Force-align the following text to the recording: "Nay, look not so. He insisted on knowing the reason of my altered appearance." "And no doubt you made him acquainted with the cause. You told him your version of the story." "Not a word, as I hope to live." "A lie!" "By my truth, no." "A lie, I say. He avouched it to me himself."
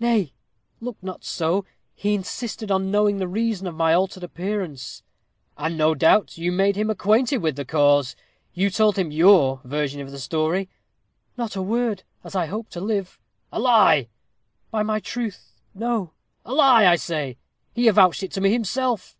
"Nay, 0.00 0.32
look 0.80 0.96
not 1.02 1.22
so. 1.22 1.64
He 1.94 2.12
insisted 2.12 2.68
on 2.68 2.90
knowing 2.90 3.18
the 3.18 3.28
reason 3.28 3.68
of 3.68 3.76
my 3.76 3.94
altered 3.94 4.24
appearance." 4.24 5.04
"And 5.56 5.78
no 5.78 5.94
doubt 5.94 6.36
you 6.36 6.50
made 6.50 6.74
him 6.74 6.90
acquainted 6.90 7.36
with 7.42 7.54
the 7.54 7.64
cause. 7.64 8.16
You 8.52 8.70
told 8.70 8.98
him 8.98 9.12
your 9.12 9.60
version 9.62 10.00
of 10.00 10.10
the 10.10 10.18
story." 10.18 10.68
"Not 11.36 11.54
a 11.54 11.62
word, 11.62 12.02
as 12.24 12.34
I 12.34 12.46
hope 12.46 12.70
to 12.70 12.80
live." 12.80 13.20
"A 13.52 13.60
lie!" 13.60 14.08
"By 14.72 14.82
my 14.82 14.98
truth, 14.98 15.52
no." 15.74 16.10
"A 16.44 16.52
lie, 16.54 16.84
I 16.84 16.96
say. 16.96 17.36
He 17.72 17.86
avouched 17.86 18.24
it 18.24 18.32
to 18.32 18.40
me 18.40 18.50
himself." 18.52 19.16